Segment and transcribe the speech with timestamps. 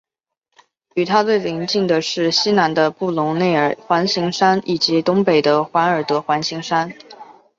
[0.95, 6.91] 与它最邻近的是西南的布隆内尔环形山以及东北的怀尔德环形山。